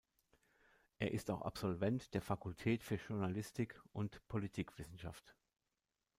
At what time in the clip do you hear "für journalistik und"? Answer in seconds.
2.83-4.27